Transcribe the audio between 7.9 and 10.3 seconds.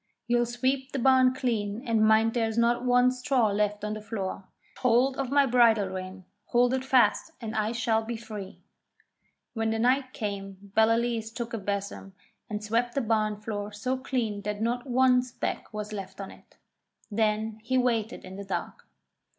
be free.' When the night